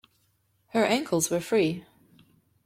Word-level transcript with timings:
Her 0.69 0.83
ankles 0.83 1.29
were 1.29 1.39
free. 1.39 1.85